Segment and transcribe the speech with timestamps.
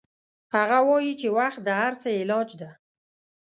[0.55, 2.71] هغه وایي چې وخت د هر څه علاج ده